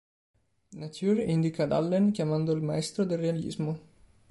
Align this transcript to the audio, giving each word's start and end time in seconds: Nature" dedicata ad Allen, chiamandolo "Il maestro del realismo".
Nature" 0.71 1.23
dedicata 1.27 1.75
ad 1.75 1.83
Allen, 1.83 2.09
chiamandolo 2.11 2.57
"Il 2.57 2.65
maestro 2.65 3.03
del 3.03 3.19
realismo". 3.19 3.79